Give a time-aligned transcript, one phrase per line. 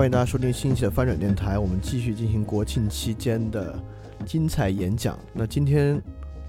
[0.00, 1.58] 欢迎大家收听新一期的翻转电台。
[1.58, 3.78] 我们继续进行国庆期间的
[4.24, 5.18] 精彩演讲。
[5.34, 6.02] 那今天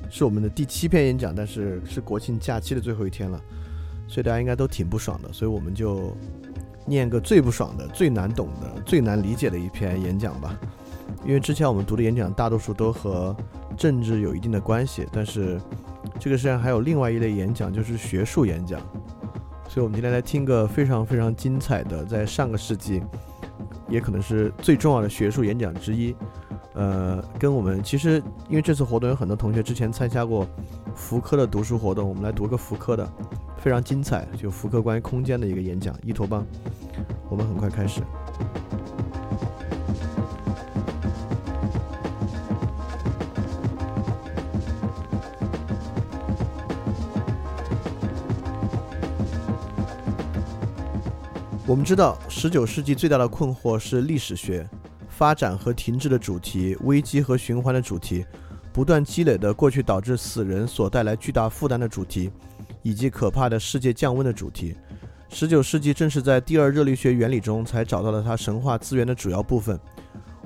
[0.10, 3.38] 是我们的第七篇演讲，但是是国庆假期的最后一天了，
[4.08, 5.34] 所以大家应该都挺不爽的。
[5.34, 6.16] 所以我们就
[6.86, 10.58] 念个最不爽的、最难懂的、最难理解的一篇演讲吧。
[11.26, 13.36] 因为之前我们读的演讲大多数都和
[13.76, 15.60] 政治有一定的关系，但是
[16.22, 18.80] 这个实际上还有另外一类演讲，就是学术演讲。
[19.68, 23.04] 所以我们今天来听个非常非常精彩的，在上个世纪。
[23.92, 26.16] 也可能是最重要的学术演讲之一，
[26.74, 30.48] 呃，跟我们其实因为这次活动有很多同学之前参加过
[30.96, 33.08] 福柯的读书活动，我们来读个福柯的，
[33.58, 36.46] 非常精彩，就福柯关于空间的一个演讲，一托邦，
[37.30, 38.02] 我们很快开始。
[51.72, 54.70] 我们知道，十九世纪最大的困惑是历史学
[55.08, 58.26] 发展和停滞的主题、危机和循环的主题、
[58.74, 62.30] 不断积累的过去导致死人所带来巨大负担的主题，
[62.82, 64.76] 以及可怕的世界降温的主题。
[65.30, 69.80] 十九世纪正是在第二热力学原理中才找到了它神话资源的主要部分。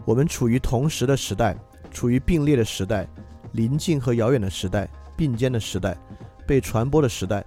[0.05, 1.57] 我们处于同时的时代，
[1.89, 3.07] 处于并列的时代、
[3.53, 5.97] 临近和遥远的时代、并肩的时代、
[6.45, 7.43] 被传播的时代。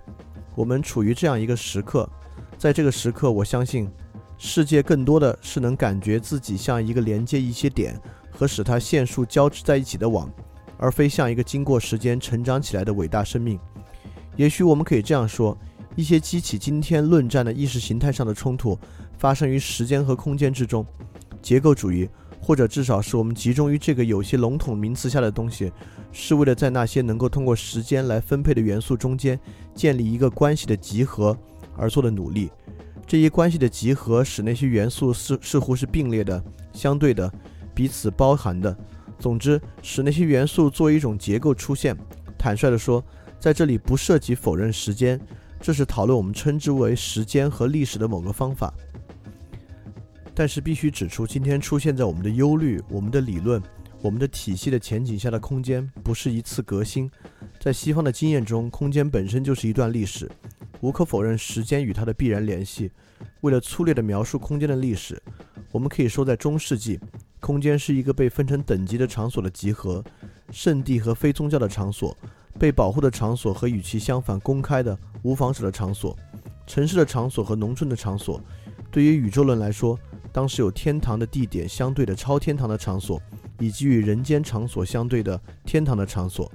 [0.57, 2.11] 我们处于这样一个时刻。
[2.59, 3.89] 在这个时刻，我相信，
[4.37, 7.97] 世界更多的是能感觉自己像一个连接一些点
[8.33, 10.29] 和使它线束交织在一起的网，
[10.77, 13.57] 而非像一个经过时间成长起来的伟大生命。
[14.35, 15.57] 也许我们可以这样说：
[15.95, 18.77] 一些激起今天论战的意识形态上的冲突，
[19.17, 20.85] 发生于时间和空间之中。
[21.41, 22.09] 结构主义，
[22.41, 25.71] 或者至少是我们集中于这个有些笼统名词下的东西，
[26.11, 29.39] 是为了在那些能够通过时间来分配的元素中间
[29.77, 31.39] 建立一个关系的集合。
[31.79, 32.51] 而做的努力，
[33.07, 37.33] 这一关系的集合使那些元素似似乎是并列的、相对的、
[37.75, 38.77] 彼此包含的。
[39.19, 41.97] 总之，使那些元素作为一种结构出现。
[42.37, 43.03] 坦率地说，
[43.41, 45.21] 在这里不涉及否认时间，
[45.61, 48.73] 这是讨论我们称之为时间和历史的某个方法。
[50.35, 53.61] 但是必须指出，今天出现在我们的忧虑、我们的理论、
[54.01, 57.11] 我们的体系的前景下的空间，不是一次革新。
[57.59, 60.31] 在西方的经验中，空间本身就是一段历史。
[60.81, 62.91] 无可否认，时间与它的必然联系。
[63.41, 65.21] 为了粗略地描述空间的历史，
[65.73, 67.01] 我们可以说，在中世纪，
[67.41, 70.05] 空间是一个被分成等级的场所的集合：
[70.51, 72.17] 圣地和非宗教的场所，
[72.59, 76.17] 被保护的场所和与其相反、公开的无防守的场所，
[76.67, 78.41] 城市的场所和农村的场所。
[78.91, 79.99] 对于宇宙论来说，
[80.33, 83.21] 当时有天堂的地点相对的超天堂的场所，
[83.59, 86.51] 以及与人间场所相对的天堂的场所。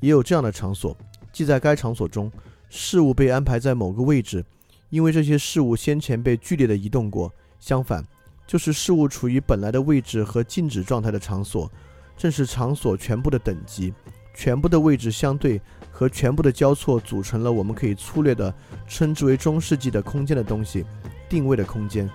[0.00, 0.96] 也有这样的场所，
[1.32, 2.32] 即在该场所中。
[2.68, 4.44] 事物被安排在某个位置，
[4.90, 7.32] 因为这些事物先前被剧烈的移动过。
[7.60, 8.04] 相反，
[8.46, 11.70] 就是事物处于本来的位置和静止状态的场所，
[12.16, 13.92] 正是场所全部的等级、
[14.34, 18.54] 全部的位置相对和全部的交错组成了我们可以粗略地
[18.86, 20.84] 称之为中世纪的空间的东西——
[21.28, 22.08] 定位的空间。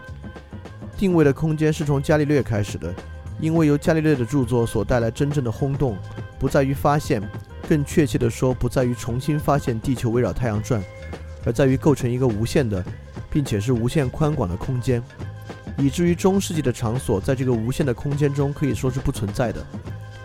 [0.96, 2.94] 定位的空间是从伽利略开始的，
[3.42, 5.98] 因为由伽利略的著作所带来真正的轰动，
[6.44, 7.24] 不在于发现。
[7.70, 10.84] 更确切地说，不在于重新发现地球围绕太阳转，
[11.46, 12.84] 而在于构成一个无限的，
[13.32, 15.02] 并且是无限宽广的空间，
[15.78, 19.66] 以至于中世纪的场所在这个无限的空间中可以说是不存在的。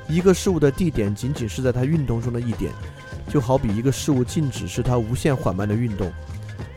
[0.09, 2.73] 一个事物的地点仅仅是在它运动中的一点，
[3.29, 6.13] 就好比一个事物静止是它无限缓慢的运动。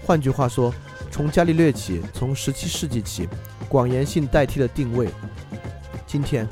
[0.06, 0.72] 换句话说，
[1.10, 3.28] 从伽利略起，从17世纪起，
[3.68, 5.10] 广延性代替了定位。
[6.06, 6.48] 今天，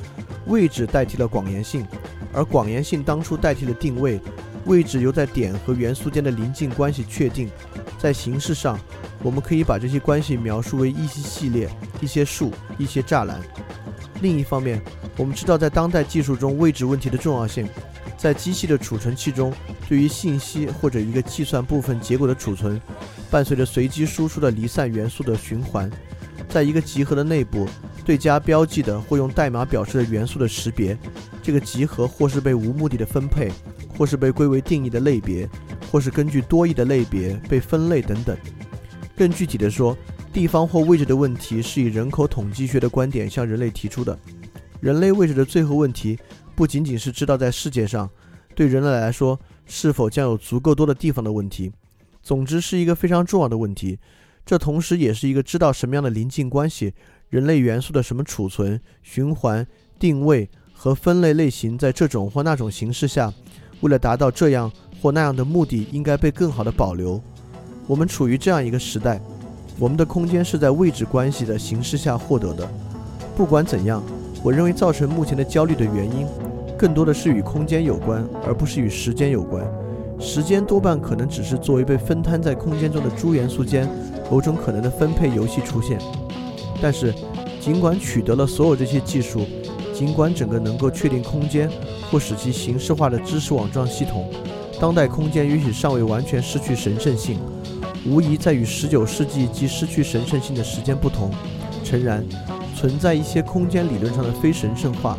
[0.46, 1.86] 位置代替了广延性。
[2.32, 4.20] 而广延性当初代替了定位，
[4.66, 7.50] 位置由在点和元素间的临近关系确定。
[7.98, 8.78] 在形式上，
[9.22, 11.68] 我们可以把这些关系描述为一些系列、
[12.00, 13.40] 一些树、一些栅栏。
[14.22, 14.80] 另一方面，
[15.16, 17.68] 我们知道在当代技术中位置问题的重要性。
[18.16, 19.50] 在机器的储存器中，
[19.88, 22.78] 对于信息或者一个计算部分结果的储存，
[23.30, 25.90] 伴随着随机输出的离散元素的循环。
[26.46, 27.66] 在一个集合的内部，
[28.04, 30.98] 对加标记的或用代码表示的元素的识别。
[31.42, 33.50] 这个集合或是被无目的的分配，
[33.96, 35.48] 或是被归为定义的类别，
[35.90, 38.36] 或是根据多义的类别被分类等等。
[39.16, 39.96] 更具体的说，
[40.32, 44.18] 地方或位置的问题是以人口统计学的观点向人类提出的。
[44.80, 46.18] 人类位置的最后问题，
[46.54, 48.08] 不仅仅是知道在世界上
[48.54, 51.70] 对人类来说是否将有足够多的地方的问题，
[52.22, 53.98] 总之是一个非常重要的问题。
[54.46, 56.94] 这同时也是一个知道什么样的临近关系，
[57.28, 59.66] 人类元素的什么储存、循环、
[59.98, 60.48] 定位。
[60.82, 63.30] 和分类类型在这种或那种形式下，
[63.82, 64.72] 为了达到这样
[65.02, 67.20] 或那样的目的，应该被更好的保留。
[67.86, 69.20] 我们处于这样一个时代，
[69.78, 72.66] 我们的空间是在位置关系的形式下获得的。
[73.36, 74.02] 不管怎样，
[74.42, 76.26] 我认为造成目前的焦虑的原因，
[76.78, 79.62] 更多的是与空间有关，而不是与时间有关。
[80.18, 83.86] 时间多半可能只是作为被分摊在空间中的诸元素间
[84.30, 86.00] 某种可能的分配游戏出现。
[86.80, 87.12] 但是，
[87.60, 89.44] 尽管取得了所有这些技术，
[90.00, 91.70] 尽管整个能够确定空间
[92.10, 94.30] 或使其形式化的知识网状系统，
[94.80, 97.38] 当代空间也许尚未完全失去神圣性。
[98.06, 101.30] 无疑，在与十九世纪即失去神圣性的时间不同，
[101.84, 102.24] 诚然
[102.74, 105.18] 存在一些空间理论上的非神圣化，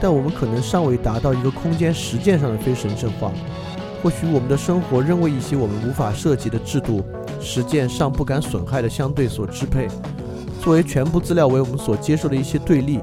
[0.00, 3.30] 但我们可能尚未达到一个空间实践上的非神圣化。
[4.02, 7.04] 或许我们的生活仍为一些我们无法涉及的制度、
[7.40, 9.86] 实践上不敢损害的相对所支配。
[10.60, 12.98] 作为全部资料为我们所接受的一些对立，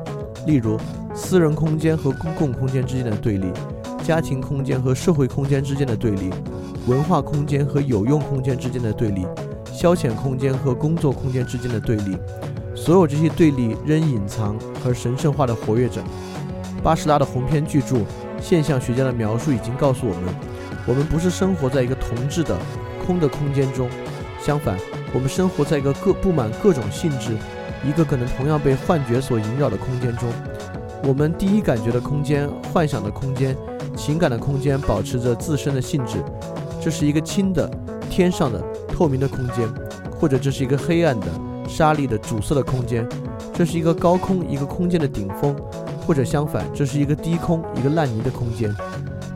[0.46, 0.78] 例如
[1.16, 3.48] 私人空间和公共空间之间的对立，
[4.04, 6.30] 家庭空间和社会空间之间的对立，
[6.88, 9.26] 文化空间和有用空间之间的对立，
[9.72, 12.18] 消遣空间和工作空间之间的对立，
[12.76, 16.04] 所有这些对立仍隐藏和神圣化的活跃着。
[16.84, 17.96] 巴士拉的鸿篇巨著
[18.42, 20.24] 《现象学家的描述》已经告诉我们。
[20.86, 22.56] 我们不是生活在一个同质的
[23.08, 23.90] 空的空间中，
[24.40, 24.78] 相反，
[25.14, 27.36] 我们生活在一个各布满各种性质、
[27.84, 30.30] 一个可能同样被幻觉所萦绕的空间中。
[31.06, 33.56] 我们第一感觉的空间、幻想的空间、
[33.96, 36.18] 情感的空间保持着自身的性质。
[36.82, 37.70] 这是一个轻的、
[38.10, 39.70] 天上的、透明的空间，
[40.20, 41.28] 或者这是一个黑暗的、
[41.68, 43.08] 沙砾的、阻塞的空间。
[43.54, 45.56] 这是一个高空、一个空间的顶峰，
[46.08, 48.76] 或者相反，这是一个低空、一个烂泥的空间。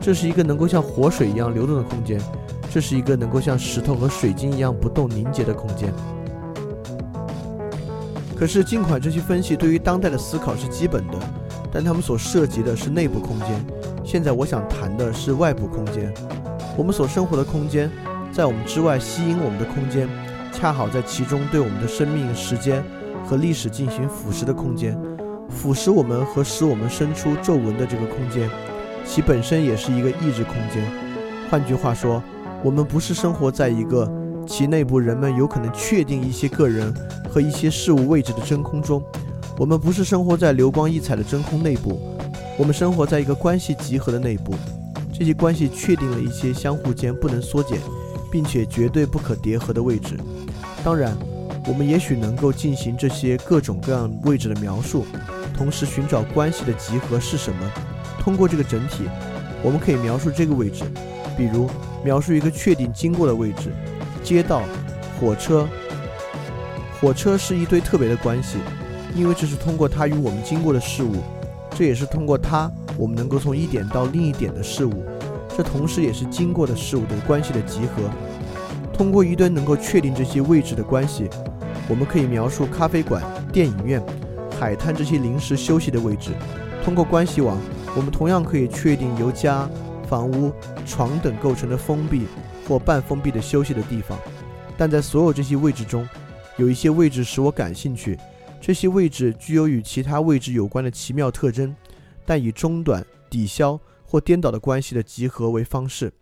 [0.00, 2.20] 这是一个能够像活水一样流动的空间，
[2.68, 5.94] 这是一个能够像石头和水晶一样不动凝结的空间。
[8.36, 11.18] 可是，尽管这些分析对于当代的思考是基本的，
[11.72, 13.64] 但他们所涉及的是内部空间。
[14.04, 16.12] 现在我想谈的是外部空间。
[16.76, 17.90] 我们所生活的空间，
[18.32, 20.08] 在我们之外吸引我们的空间，
[20.52, 22.82] 恰好在其中对我们的生命、时间
[23.24, 24.96] 和历史进行腐蚀的空间，
[25.48, 28.48] 腐蚀我们和使我们生出皱纹的这个空间。
[29.04, 30.84] 其本身也是一个意志空间。
[31.50, 32.22] 换句话说，
[32.62, 34.10] 我们不是生活在一个
[34.46, 36.94] 其内部人们有可能确定一些个人
[37.28, 39.02] 和一些事物位置的真空中。
[39.58, 42.00] 我们不是生活在流光溢彩的真空内部。
[42.58, 44.54] 我们生活在一个关系集合的内部。
[45.12, 47.78] 这些关系确定了一些相互间不能缩减，
[48.32, 50.18] 并且绝对不可叠合的位置。
[50.82, 51.14] 当然，
[51.66, 55.04] 我们也许能够进行这些各种各样位置的描述，
[55.54, 57.70] 同时寻找关系的集合是什么。
[58.18, 59.04] 通过这个整体，
[59.62, 60.84] 我们可以描述这个位置，
[61.36, 61.68] 比如
[62.02, 63.70] 描述一个确定经过的位置，
[64.24, 64.62] 街道、
[65.20, 65.68] 火车。
[66.98, 68.56] 火车是一堆特别的关系，
[69.14, 71.16] 因为这是通过它与我们经过的事物，
[71.70, 75.04] 这也是通过它我们能够从一点到另一点的事物，
[75.56, 78.10] 这同时也是经过的事物的关系的集合。
[78.92, 81.28] 通过一堆能够确定这些位置的关系，
[81.88, 83.22] 我们可以描述咖啡馆、
[83.52, 84.02] 电影院、
[84.58, 86.30] 海滩这些临时休息的位置。
[86.84, 87.58] 通过关系网。
[87.96, 89.68] 我们同样可以确定由家、
[90.08, 90.52] 房屋、
[90.86, 92.28] 床等构成的封闭
[92.68, 94.16] 或半封闭的休息的地方，
[94.78, 96.08] 但在所有这些位置中，
[96.56, 98.16] 有一些位置使我感兴趣。
[98.60, 101.74] 这些位置具有与其他位置有关的奇妙特征，
[102.26, 106.12] 但以中短、抵消或颠倒的关系的集合为方式，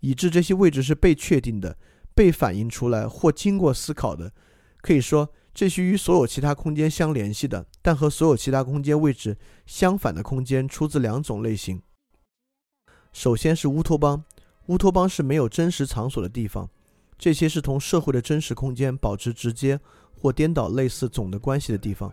[0.00, 1.76] 以致这些位置是被确定的、
[2.14, 4.32] 被反映出来或经过思考的。
[4.80, 5.30] 可以说。
[5.54, 9.36] 这些与所有其他空间相联系的，但和所有其他空间位置
[9.66, 11.80] 相反的空间出自两种类型。
[13.12, 14.24] 首先是乌托邦，
[14.66, 16.68] 乌托邦是没有真实场所的地方，
[17.16, 19.78] 这些是同社会的真实空间保持直接
[20.24, 22.10] 或颠倒类似总的关系的地方。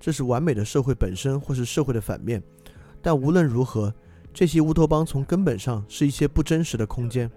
[0.00, 2.42] 这是完美的社会本身，或是社会的反面。
[3.00, 3.94] 但无论如何，
[4.34, 7.30] 这些乌托邦从根本上是一些不真实的空间。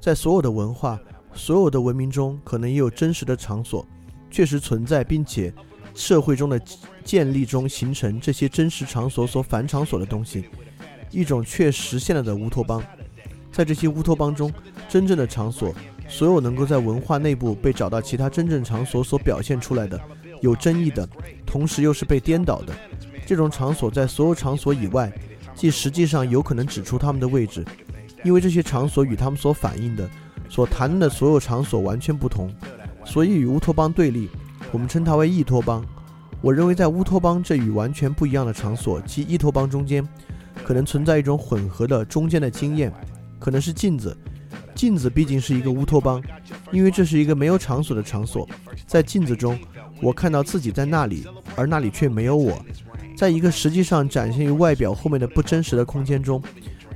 [0.00, 0.98] 在所有的文化、
[1.34, 3.86] 所有的文明中，可能也有真实的场所。
[4.30, 5.52] 确实存在，并且
[5.94, 6.58] 社会中的
[7.04, 10.46] 建立中形成这些真实场所所反场所的东西，
[11.10, 12.82] 一种确实现了的乌托邦。
[13.50, 14.50] 在这些乌托邦中，
[14.88, 15.74] 真正的场所，
[16.12, 19.98] 所有能够在文化内部被找到其他真正场所所表现出来的
[20.42, 21.08] 有争议的，
[21.46, 22.74] 同时又是被颠倒的
[23.24, 25.10] 这种场所，在所有场所以外，
[25.54, 27.64] 即实际上有可能指出他们的位置，
[28.24, 30.06] 因为这些场所与他们所反映的、
[30.50, 32.52] 所谈论的所有场所完全不同。
[33.06, 34.28] 所以与乌托邦对立，
[34.70, 35.82] 我们称它为异托邦。
[36.42, 40.06] 我认为在乌托邦这与完全不一样的场所即异托邦中间，
[40.62, 42.92] 可能存在一种混合的中间的经验，
[43.38, 44.14] 可能是镜子。
[44.82, 46.20] 镜子毕竟是一个乌托邦，
[46.72, 48.48] 因为这是一个没有场所的场所。
[48.84, 49.56] 在镜子中，
[50.00, 51.24] 我看到自己在那里，
[51.54, 52.60] 而那里却没有我。
[53.16, 56.42] 在一个实际上展现于外表后面的不真实的空间中，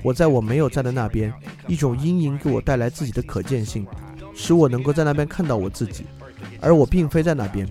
[0.02, 1.32] 我在我没有在的那边，
[1.68, 3.86] 一种阴影给我带来自己的可见性。
[4.34, 6.06] 使我能够在那边看到我自己，
[6.60, 7.68] 而我并非在那边。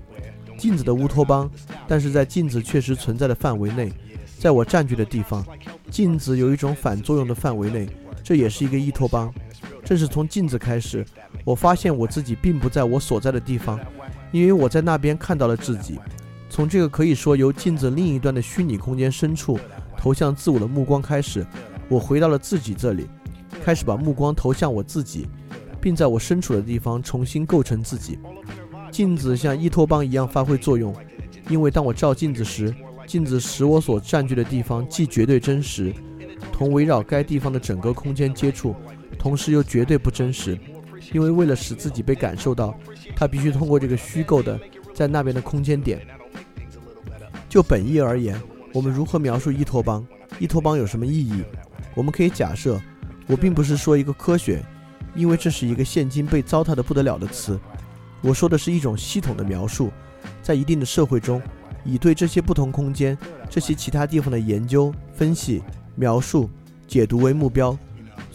[0.57, 1.51] 镜子的乌托邦，
[1.89, 3.91] 但是在镜子确实存在的范围内，
[4.39, 5.45] 在我占据的地方，
[5.91, 7.85] 镜子有一种反作用的范围内，
[8.23, 9.29] 这也是一个伊托邦。
[9.85, 11.05] 正是从镜子开始，
[11.45, 13.79] 我发现我自己并不在我所在的地方，
[14.31, 15.99] 因为我在那边看到了自己。
[16.49, 19.59] 从这个可以说由镜子另一端的虚拟空间深处
[19.97, 21.45] 投向自我的目光开始，
[21.87, 23.07] 我回到了自己这里，
[23.63, 25.27] 开始把目光投向我自己，
[25.79, 28.17] 并在我身处的地方重新构成自己。
[28.89, 30.95] 镜子像依托邦一样发挥作用，
[31.47, 32.73] 因为当我照镜子时，
[33.05, 35.93] 镜子使我所占据的地方既绝对真实，
[36.51, 38.73] 同围绕该地方的整个空间接触，
[39.17, 40.57] 同时又绝对不真实，
[41.13, 42.77] 因为为了使自己被感受到，
[43.15, 44.59] 它必须通过这个虚构的
[44.93, 46.05] 在那边的空间点。
[47.49, 48.39] 就本意而言，
[48.73, 50.05] 我们如何描述依托邦？
[50.39, 51.43] 依托邦有什么意义？
[51.93, 52.81] 我们可以假设，
[53.27, 54.61] 我并不是说一个科学，
[55.15, 57.57] 因为这是一个现今被糟蹋的不得了的词。
[58.21, 59.91] 我说的是一种系统的描述，
[60.41, 61.41] 在一定的社会中，
[61.85, 63.17] 以对这些不同空间、
[63.49, 65.63] 这些其他地方的研究、分析、
[65.95, 66.49] 描述、
[66.87, 67.77] 解读为目标，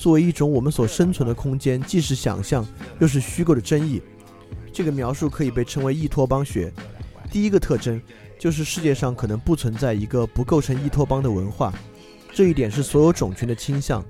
[0.01, 2.67] 作为一种我们所生存的空间，既是想象
[3.01, 4.01] 又是虚构的争议。
[4.73, 6.73] 这个描述可以被称为依托邦学。
[7.31, 8.01] 第一个特征
[8.39, 11.71] 就是世界上可能不存在一个不构成依托邦的文化，
[12.33, 14.03] 这一点是所有种群的倾向。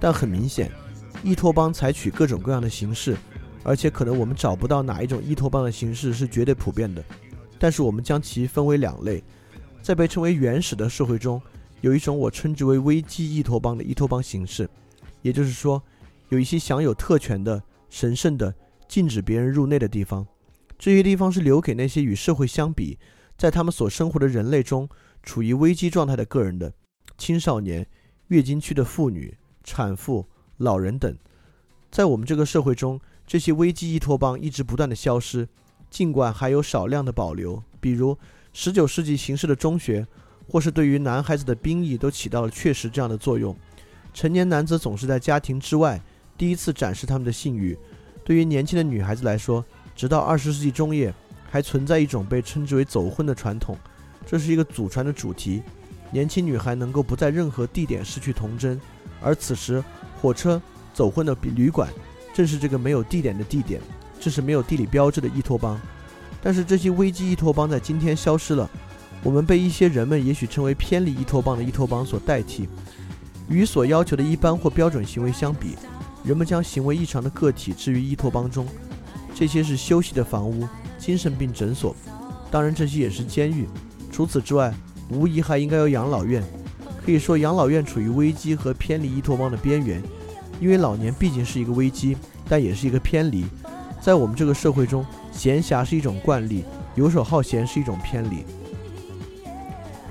[0.00, 0.72] 但很明显，
[1.22, 3.14] 依托邦采取各种各样的形式。
[3.62, 7.04] 而且可能我们找不到哪一种依托邦的形式是绝对普遍的，
[7.58, 9.22] 但是我们将其分为两类，
[9.82, 11.38] 在被称为原始的社会中，
[11.82, 14.66] 有一种我称之为危机依托邦的依托邦形式，
[15.24, 15.82] 也就是说，
[16.28, 18.54] 有一些享有特权的、神圣的、
[18.86, 20.26] 禁止别人入内的地方，
[20.78, 22.98] 这些地方是留给那些与社会相比，
[23.38, 24.86] 在他们所生活的人类中
[25.22, 26.70] 处于危机状态的个人的
[27.16, 27.86] 青少年、
[28.28, 30.26] 月经区的妇女、产妇、
[30.58, 31.16] 老人等，
[31.90, 33.00] 在我们这个社会中。
[33.26, 35.48] 这些危机依托邦一直不断的消失，
[35.88, 38.18] 尽管还有少量的保留，比如
[38.52, 40.06] 19世纪形式的中学，
[40.46, 43.56] 或是对于男孩子的兵役都起到了确实这样的作用。
[44.14, 46.00] 成年男子总是在家庭之外
[46.38, 47.76] 第一次展示他们的性欲。
[48.24, 49.62] 对于年轻的女孩子来说，
[49.94, 51.12] 直到二十世纪中叶，
[51.50, 53.76] 还存在一种被称之为走婚的传统，
[54.24, 55.62] 这是一个祖传的主题。
[56.10, 58.80] 年轻女孩能够不在任何地点失去童真，
[59.20, 59.82] 而此时
[60.22, 60.62] 火车、
[60.94, 61.92] 走婚的旅馆。
[62.32, 63.80] 正是这个没有地点的地点，
[64.18, 65.80] 这是没有地理标志的依托邦。
[66.42, 68.68] 但是这些危机依托邦在今天消失了，
[69.22, 72.68] 我们被一些人们也许称为偏离依托邦的依托邦所代替。
[73.48, 75.76] 与所要求的一般或标准行为相比，
[76.24, 78.66] 人们将行为异常的个体置于依托邦中。
[79.34, 80.66] 这些是休息的房屋、
[80.98, 81.94] 精神病诊所，
[82.50, 83.68] 当然这些也是监狱。
[84.10, 84.72] 除此之外，
[85.10, 86.42] 无疑还应该有养老院。
[87.04, 90.02] 可以说，养老院处于危机和偏离依托邦的边缘。
[90.60, 92.16] 因为老年毕竟是一个危机，
[92.48, 93.44] 但也是一个偏离。
[94.00, 98.44] 在我们这个社会中，闲暇是一种惯例，游手好闲是一种偏离。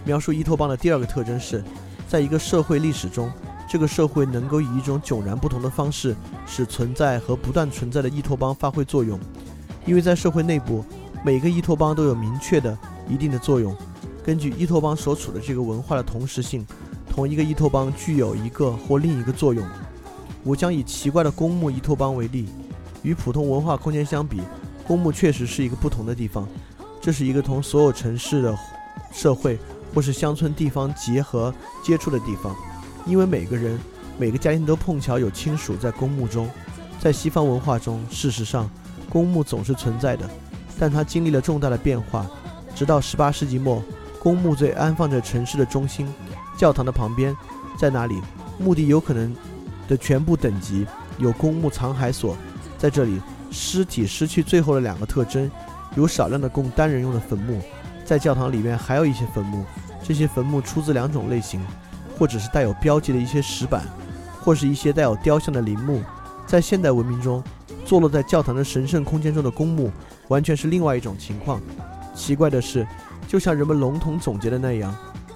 [0.03, 1.63] 描述伊托邦的第二个特征是，
[2.13, 3.27] 在一个社会历史中，
[3.67, 6.15] 这个社会能够以一种迥然不同的方式
[6.46, 9.20] 使存在和不断存在的伊托邦发挥作用。
[9.88, 10.86] 因为在社会内部，
[11.25, 12.77] 每个伊托邦都有明确的
[13.10, 13.75] 一定的作用。
[14.24, 16.63] 根据伊托邦所处的这个文化的同时性，
[17.10, 19.67] 同一个伊托邦具有一个或另一个作用。
[20.43, 22.48] 我将以奇怪的公墓伊托邦为例，
[23.01, 24.39] 与普通文化空间相比，
[24.86, 26.48] 公墓确实是一个不同的地方。
[27.01, 28.55] 这是一个同所有城市的
[29.12, 29.58] 社会
[29.93, 32.55] 或是乡村地方结合接触的地方，
[33.05, 33.79] 因为每个人、
[34.17, 36.50] 每个家庭都碰巧有亲属在公墓中。
[37.00, 38.69] 在西方文化中，事实上，
[39.09, 40.29] 公墓总是存在的，
[40.79, 42.25] 但它经历了重大的变化。
[42.75, 43.83] 直到18世纪末，
[44.19, 46.07] 公墓最安放在城市的中心，
[46.57, 47.35] 教堂的旁边，
[47.77, 48.21] 在那里，
[48.57, 49.35] 墓地有可能。
[49.85, 52.38] 的全部等级有公墓藏骸所，
[52.77, 53.19] 在这里，
[53.51, 55.51] 尸体失去最后的两个特征，
[55.97, 57.62] 有少量的供单人用的坟墓，
[58.05, 59.63] 在教堂里面还有一些坟墓，
[60.03, 61.65] 这些坟墓出自两种类型，
[62.17, 63.83] 或者是带有标记的一些石板，
[64.41, 66.01] 或是一些带有雕像的陵墓。
[66.45, 67.43] 在现代文明中，
[67.86, 69.89] 坐落在教堂的神圣空间中的公墓，
[70.27, 71.62] 完全是另外一种情况。
[72.13, 72.86] 奇怪的是，
[73.27, 74.93] 就像人们笼统总结的那样，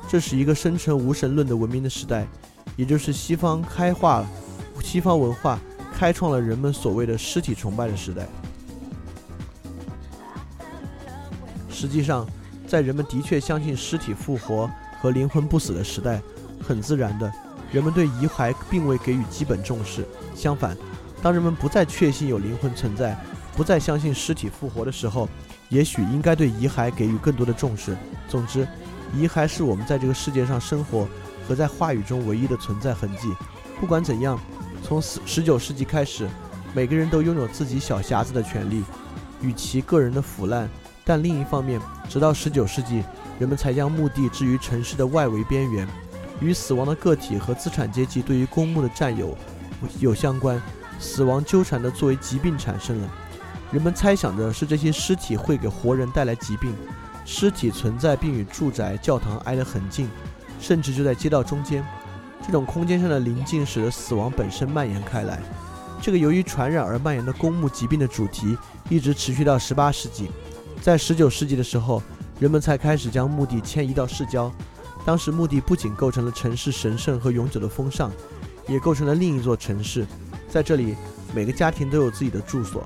[0.08, 2.28] 这是一个生成无神论的文明的时代。
[2.76, 4.30] 也就是西方开化了，
[4.84, 5.60] 西方文化
[5.98, 8.28] 开创了人们所谓的尸体崇拜的时代。
[11.70, 12.28] 实际上，
[12.68, 14.70] 在人们的确相信尸体复活
[15.02, 16.22] 和灵魂不死的时代，
[16.62, 17.32] 很自然的，
[17.72, 20.06] 人们对遗骸并未给予基本重视。
[20.36, 20.76] 相反，
[21.22, 23.18] 当人们不再确信有灵魂存在，
[23.56, 25.30] 不再相信尸体复活的时候，
[25.70, 27.96] 也许应该对遗骸给予更多的重视。
[28.28, 28.68] 总之，
[29.16, 31.08] 遗骸是我们在这个世界上生活。
[31.48, 33.34] 和在话语中唯一的存在痕迹。
[33.80, 34.38] 不管怎样，
[34.84, 36.28] 从十十九世纪开始，
[36.74, 38.84] 每个人都拥有自己小匣子的权利。
[39.42, 40.70] 与其个人的腐烂，
[41.08, 43.02] 但另一方面，直到19世纪，
[43.40, 45.88] 人们才将墓地置于城市的外围边缘，
[46.42, 49.36] 与死亡的个体和资产阶级对于公墓的占有
[50.02, 50.62] 有相关。
[51.00, 53.10] 死亡纠缠的作为疾病产生了，
[53.72, 56.76] 人们猜想着是这些尸体会给活人带来疾病。
[57.24, 60.10] 尸体存在并与住宅、教堂挨得很近，
[60.60, 61.86] 甚至就在街道中间。
[62.46, 65.40] 这种空间上的临近使得死亡本身蔓延开来。
[66.02, 68.58] 这个由于传染而蔓延的公墓疾病的主题
[68.90, 70.30] 一直持续到18世纪。
[70.82, 72.02] 在19世纪的时候，
[72.40, 74.52] 人们才开始将墓地迁移到市郊。
[75.06, 78.12] 当时墓地不仅构成了城市神圣和永久的风尚，
[78.68, 80.06] 也构成了另一座城市。
[80.50, 80.96] 在这里，
[81.34, 82.84] 每个家庭都有自己的住所。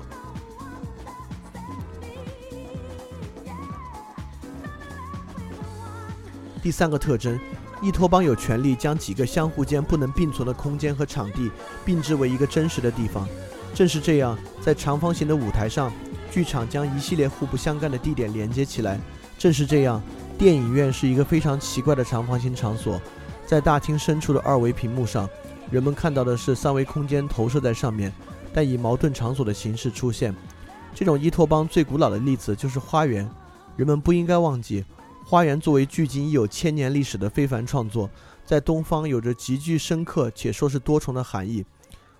[6.62, 7.38] 第三个特征，
[7.80, 11.50] 伊托邦有权利将几个相互间不能并存的空间和场地
[11.84, 13.28] 并置为一个真实的地方。
[13.74, 15.92] 正是这样，在长方形的舞台上，
[16.32, 18.98] 剧场将一系列互不相干的地点连接起来。
[19.36, 20.02] 正是这样，
[20.38, 22.98] 电影院是一个非常奇怪的长方形场所。
[23.46, 25.28] 在大厅深处的二维屏幕上，
[25.70, 28.10] 人们看到的是三维空间投射在上面，
[28.54, 30.34] 但以矛盾场所的形式出现。
[30.94, 33.28] 这种伊托邦最古老的例子就是花园。
[33.76, 34.82] 人们不应该忘记。
[35.24, 38.08] 花园作为距今已有千年历史的非凡创作，
[38.46, 41.64] 在东方有着极具深刻且说是多重的含义。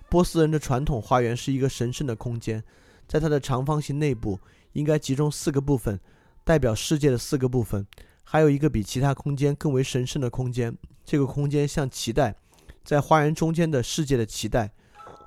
[0.07, 2.63] 波斯人的传统花园是一个神圣的空间，
[3.07, 4.39] 在它的长方形内部
[4.73, 5.99] 应该集中四个部分，
[6.43, 7.85] 代表世界的四个部分，
[8.23, 10.75] 还有一个比其他空间更为神圣的空间。
[11.05, 12.35] 这个空间像脐带，
[12.83, 14.71] 在花园中间的世界的脐带。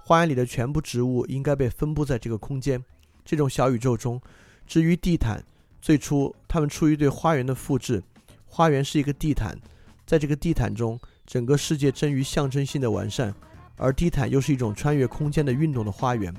[0.05, 2.83] 花园里的全部植物应该被分布在这个空间，
[3.25, 4.21] 这种小宇宙中。
[4.67, 5.45] 至于地毯。
[5.79, 8.03] 最初，他们出于对花园的复制。
[8.45, 9.57] 花园是一个地毯，
[10.05, 13.33] 在这个地毯中，整个世界臻于象征性的完善，
[13.77, 16.35] 而地毯又是一种穿越空间的运动的花园。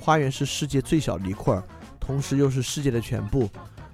[0.00, 1.60] 花园是世界最小的一块，
[1.98, 3.48] 同时又是世界的全部。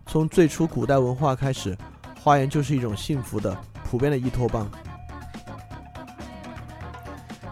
[0.07, 1.76] 从最初古代文化开始，
[2.22, 4.70] 花园就是一种幸福的、普遍的伊托邦。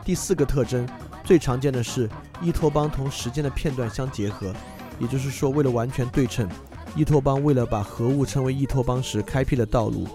[0.04, 0.86] 第四个特征，
[1.24, 2.08] 最常见的是
[2.40, 4.52] 伊托邦同时间的片段相结合，
[4.98, 6.48] 也就是说，为了完全对称。
[6.94, 10.06] 伊托邦为了把核物称为伊托邦时，开辟了道路。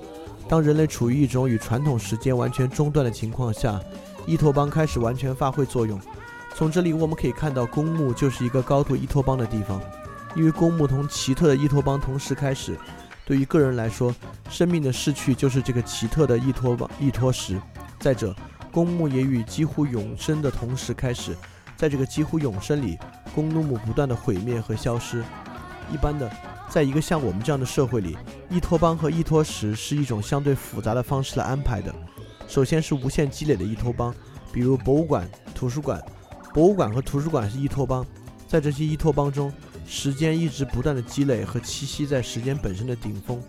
[0.48, 3.82] 当人类处于一种与传统时间完全中断的情况下，
[4.26, 6.00] 伊托邦开始完全发挥作用。
[6.56, 9.82] 从这里我们可以看到，公墓就是一个高度伊托邦的地方，
[10.36, 12.78] 因为公墓同奇特的伊托邦同时开始。
[13.26, 14.14] 对于个人来说，
[14.50, 17.62] 生命的逝去就是这个奇特的伊托邦依托时。
[18.00, 18.36] 再者，
[18.72, 21.36] 公墓也与几乎永生的同时开始。
[21.76, 22.98] 在这个几乎永生里，
[23.36, 25.24] 公墓不断的毁灭和消失。
[25.92, 26.32] 一般的。
[26.70, 28.18] 在一个像我们这样的社会里，
[28.50, 31.96] 依托邦和依托石是一种相对复杂的方式来安排的。
[32.46, 34.14] 首先是无限积累的依托邦，
[34.52, 36.04] 比如博物馆、图书馆。
[36.58, 38.04] 博物馆和图书馆是依托邦，
[38.48, 39.54] 在这些依托邦中，
[39.86, 43.40] 时间一直不断的积累和栖息在时间本身的顶峰。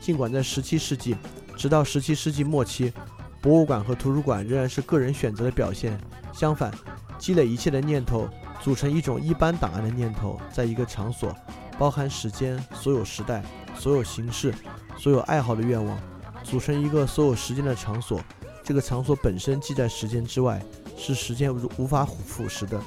[0.00, 1.14] 尽管在17世纪，
[1.56, 2.92] 直到17世纪末期，
[3.40, 5.96] 博物馆和图书馆仍然是个人选择的表现。
[6.32, 6.72] 相反，
[7.16, 8.28] 积累一切的念头
[8.60, 11.32] 组成一种一般档案的念头，在一个场所。
[11.78, 13.40] 包含时间、所有时代、
[13.78, 14.52] 所有形式、
[14.96, 15.96] 所有爱好的愿望，
[16.42, 18.20] 组成一个所有时间的场所。
[18.64, 20.60] 这个场所本身既在时间之外，
[20.98, 22.78] 是时间无法腐蚀的，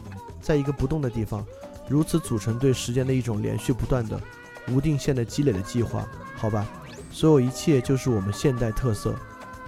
[0.41, 1.43] 在一个不动的地方，
[1.88, 4.19] 如此组成对时间的一种连续不断的、
[4.67, 6.06] 无定线的积累的计划。
[6.36, 6.67] 好吧，
[7.10, 9.15] 所有一切就是我们现代特色。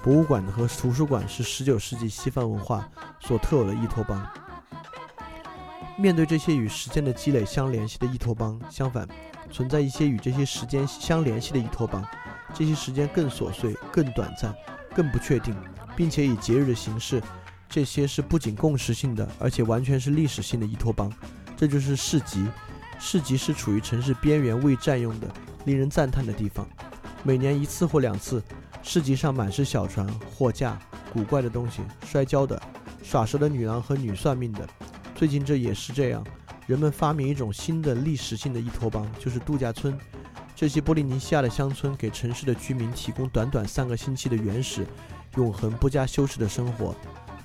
[0.03, 2.87] 博物馆和图书馆是十九世纪西方文化
[3.21, 4.27] 所特有的依托邦。
[5.97, 9.07] 面对这些与时间的积累相联系的依托邦，相反，
[9.49, 12.05] 存在一些与这些时间相联系的依托邦。
[12.53, 14.53] 这些时间更琐碎、更短暂、
[14.93, 15.55] 更不确定，
[15.95, 17.21] 并且以节日的形式。
[17.73, 21.11] 这些是不仅共识性的，而且完全是历史性的依托邦。
[21.57, 22.45] 这就是市集。
[22.99, 25.27] 市集是处于城市边缘未占用的、
[25.65, 26.69] 令人赞叹的地方。
[27.23, 28.43] 每年一次或两次，
[28.83, 30.77] 市集上满是小船、货架、
[31.11, 32.61] 古怪的东西、摔跤的、
[33.01, 34.69] 耍蛇的女郎和女算命的。
[35.15, 36.23] 最近这也是这样，
[36.67, 39.97] 人们发明一种新的历史性的依托邦，就是度假村。
[40.55, 44.85] 这些波利尼西亚的乡村给城市的居民提供短短三个星期的原始、
[45.37, 46.95] 永恒、不加修饰的生活。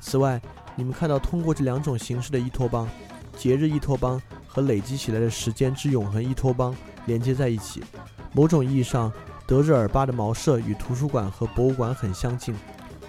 [0.01, 0.41] 此外，
[0.77, 2.89] 你们看到通过这两种形式的依托邦——
[3.37, 6.75] 节日依托邦和累积起来的时间之永恒依托邦——
[7.07, 7.83] 连接在一起。
[8.33, 9.13] 某种意义上，
[9.47, 12.55] 德日尔巴的茅舍与图书馆和博物馆很相近，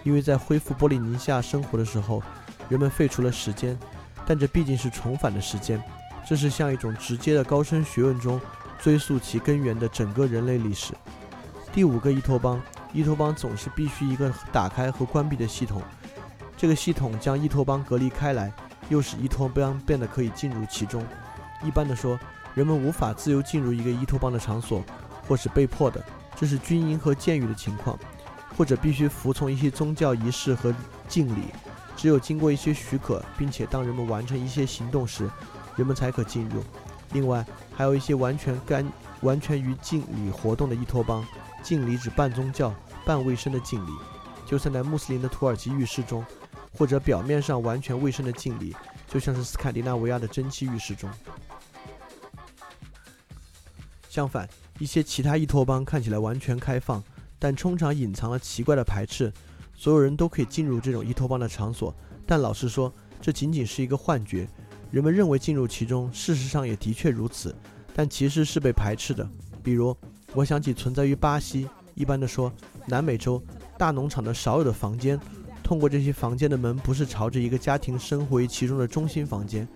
[0.03, 2.23] 因为在恢复波利尼西亚生活的时候，
[2.69, 3.77] 人们废除了时间。
[4.25, 5.81] 但这毕竟是重返的时间，
[6.27, 8.39] 这是像一种直接的高深学问中
[8.79, 10.93] 追溯其根源的整个人类历史。
[11.73, 12.61] 第五个依托邦，
[12.93, 15.81] 依托邦总是必须一个打开和关闭的系统，
[16.59, 18.51] 这个系统将依托邦隔离开来，
[18.89, 21.01] 又使依托邦变得可以进入其中。
[21.63, 22.19] 一般的说，
[22.53, 24.83] 人们无法自由进入一个伊托邦的场所，
[25.25, 26.03] 或是被迫的，
[26.35, 27.97] 这是军营和监狱的情况，
[28.57, 30.75] 或者必须服从一些宗教仪式和
[31.07, 31.43] 敬礼。
[31.95, 35.29] 只有经过一些许可，并且当人们完成一些行动时，
[35.77, 36.61] 人们才可进入。
[37.13, 38.85] 另外，还有一些完全干、
[39.21, 41.25] 完全于敬礼活动的伊托邦。
[41.63, 43.91] 敬礼指半宗教、半卫生的敬礼，
[44.45, 46.21] 就算在穆斯林的土耳其浴室中，
[46.71, 48.75] 或者表面上完全卫生的敬礼，
[49.07, 51.09] 就像是斯堪的纳维亚的蒸汽浴室中。
[54.09, 54.47] 相反，
[54.79, 57.03] 一些其他伊托邦看起来完全开放，
[57.37, 59.31] 但通常隐藏了奇怪的排斥。
[59.75, 64.45] 所有人都可以进入这种伊托邦的场所，但老实说，这仅仅是一个幻觉。
[64.91, 67.55] 人们认为进入其中，事实上也的确如此，
[67.95, 69.25] 但其实是被排斥的。
[69.63, 69.95] 比如，
[70.33, 72.51] 我想起存在于巴西，一般的说，
[72.87, 73.41] 南美洲
[73.77, 75.17] 大农场的少有的房间，
[75.69, 79.67] 通过这些房间的门不是朝着一个家庭生活于其中的中心房间，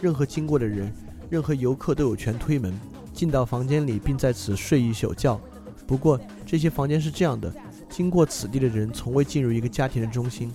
[0.00, 0.94] 任何经过的人，
[1.28, 2.72] 任何游客都有权推门
[3.12, 5.40] 进到房间里，并在此睡一宿觉。
[5.88, 7.52] 不过，这些房间是这样的。
[7.88, 10.52] 经过此地的人从未进入一个家庭的中心，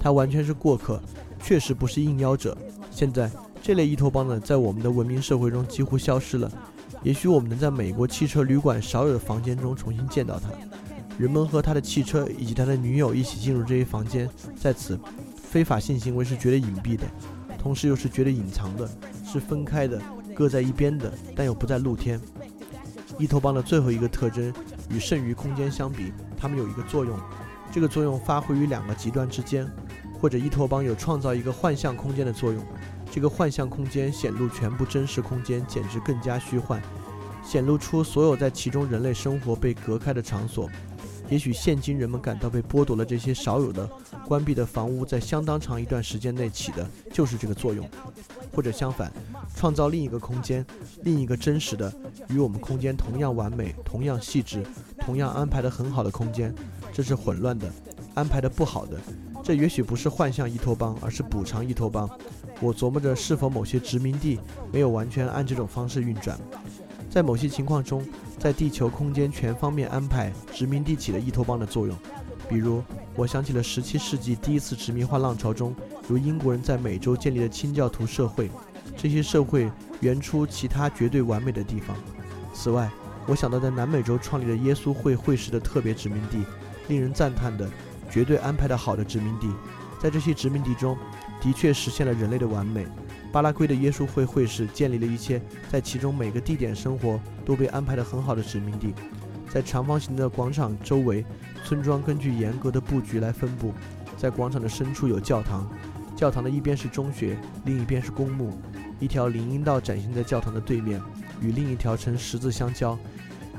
[0.00, 0.98] 他完全是过客，
[1.42, 2.56] 确实不是应邀者。
[2.90, 3.30] 现在
[3.60, 6.50] 这类伊托邦呢，在我们的文明社会中几乎消失了。
[7.02, 10.48] 也许我们能在美国汽车旅馆少有的房间中重新见到他。
[11.18, 14.98] 人们和他的汽车以及他的女友一起进入这些房间，在此，
[15.36, 17.04] 非法性行为是绝对隐蔽的，
[17.58, 18.88] 同时又是绝对隐藏的，
[19.26, 20.00] 是分开的，
[20.32, 22.20] 搁在一边的，但又不在露天。
[23.18, 24.54] 伊托邦的最后一个特征
[24.88, 26.12] 与剩余空间相比。
[26.36, 27.18] 它们有一个作用，
[27.72, 29.68] 这个作用发挥于两个极端之间，
[30.20, 32.64] 或者伊托邦有创造一个幻象空间的作用。
[33.10, 36.80] 这个幻象空间显露全部真实空间，简直更加虚幻，
[37.48, 40.68] 显露出所有在其中人类生活被隔开的场所。
[41.30, 43.88] 也许现今人们感到被剥夺了这些少有的
[44.26, 47.88] 关闭的房屋，在相当长一段时间内起的就是这个作用，
[48.54, 49.10] 或者相反，
[49.56, 50.64] 创造另一个空间，
[51.04, 51.90] 另一个真实的
[52.28, 54.62] 与我们空间同样完美、同样细致、
[55.00, 56.54] 同样安排的很好的空间。
[56.92, 57.72] 这是混乱的，
[58.12, 59.00] 安排的不好的。
[59.42, 62.08] 这也许不是幻象伊托邦，而是补偿伊托邦。
[62.60, 64.38] 我琢磨着是否某些殖民地
[64.70, 66.38] 没有完全按这种方式运转。
[67.10, 68.06] 在某些情况中，
[68.38, 71.96] 在地球空间全方面安排殖民地起了伊托邦的作用。
[72.48, 72.82] 比如，
[73.14, 75.74] 我想起了17世纪第一次殖民化浪潮中，
[76.10, 78.50] 由英国人在美洲建立的清教徒社会。
[78.96, 81.96] 这些社会原出其他绝对完美的地方。
[82.52, 82.90] 此外，
[83.26, 86.44] 我想到在南美洲创立的耶稣会会士的特别殖民地，
[86.88, 87.68] 令人赞叹的、
[88.10, 89.50] 绝对安排的好的殖民地。
[90.00, 90.96] 在这些殖民地中，
[91.40, 92.86] 的确实现了人类的完美。
[93.30, 98.94] 巴拉圭的耶稣会会士建立了一切在其中每个地点生活都被安排得很好的殖民地，
[99.50, 101.24] 在长方形的广场周围，
[101.64, 103.72] 村庄根据严格的布局来分布。
[104.16, 105.70] 在广场的深处有教堂，
[106.16, 108.58] 教堂的一边是中学，另一边是公墓。
[108.98, 111.00] 一条林荫道展现在教堂的对面，
[111.40, 112.98] 与另一条呈十字相交。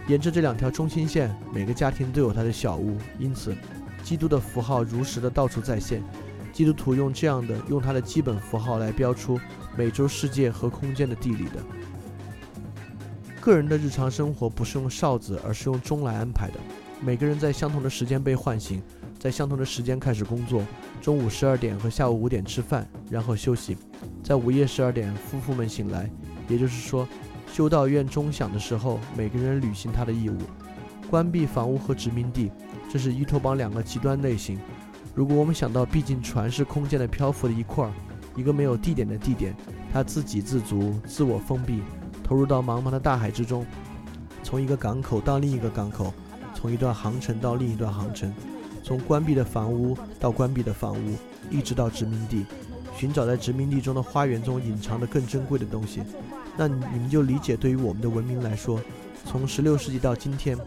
[0.07, 3.55] 沿着这两条中心线，每个家庭都有它的小屋，因此，
[4.03, 6.03] 基督的符号如实的到处再现。
[6.51, 9.39] 基督徒用这样的用他的基本符号来标出
[9.77, 11.63] 美洲世界和空间的地理的。
[13.39, 16.55] 个人的日常生活不是用哨子，而是用钟来安排的。
[17.01, 18.81] 每个人在相同的时间被唤醒，
[19.17, 20.61] 在相同的时间开始工作。
[21.01, 23.77] 中午十二点和下午五点吃饭，然后休息。
[24.21, 26.09] 在午夜十二点，夫妇们醒来，
[26.49, 27.07] 也就是说，
[27.51, 30.37] 修道院钟响的时候，每个人履行他的义务。
[31.09, 32.51] 关闭房屋和殖民地，
[32.91, 34.59] 这是伊托邦两个极端类型。
[35.15, 37.91] 如果我们想到，毕竟船是空间的漂浮的一块儿，
[38.35, 39.53] 一个没有地点的地点，
[39.91, 41.81] 它自给自足、自我封闭，
[42.23, 43.65] 投入到茫茫的大海之中，
[44.43, 46.13] 从一个港口到另一个港口，
[46.53, 48.33] 从一段航程到另一段航程，
[48.83, 51.15] 从关闭的房屋到关闭的房屋，
[51.49, 52.45] 一直到殖民地，
[52.95, 56.01] 寻找在殖民地中的花园中隐藏的更珍贵的东西，
[56.55, 58.79] 那你们就理解，对于我们的文明来说，
[59.25, 60.57] 从十六世纪到今天，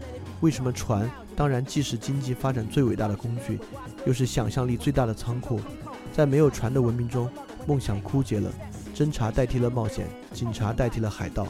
[0.43, 1.09] 为什么船？
[1.37, 3.57] 当然，既是经济发展最伟大的工具，
[4.05, 5.57] 又是想象力最大的仓库。
[6.11, 7.29] 在没有船的文明中，
[7.65, 8.51] 梦想枯竭了，
[8.93, 11.47] 侦查代替了冒险，警察代替了海盗。